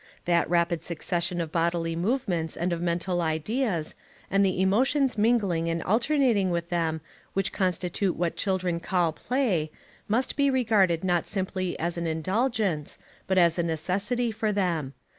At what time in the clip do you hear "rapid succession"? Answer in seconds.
0.49-1.39